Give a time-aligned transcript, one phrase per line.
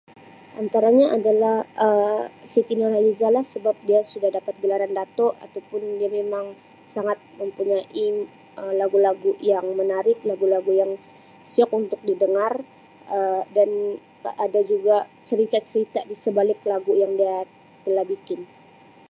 [0.61, 1.57] Antaranya adalah
[1.87, 6.45] Um Siti Nurhaliza lah sebab dia sudah dapat gelaran Dato' ataupun dia memang
[6.95, 8.05] sangat mempunyai
[8.59, 10.91] Um lagu-lagu yang menarik, lagu-lagu yang
[11.51, 12.53] siok untuk didengar
[13.15, 13.69] Um dan
[14.45, 14.97] ada juga
[15.29, 17.35] cerita-cerita disebalik lagu yang dia
[17.85, 18.41] telah bikin.